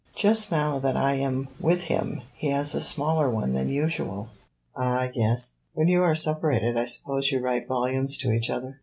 [0.15, 4.29] Just now that I am with him he has a smaller one than usual."
[4.75, 5.57] "Ah yes.
[5.73, 8.79] When you are separated I suppose you write volumes to each other.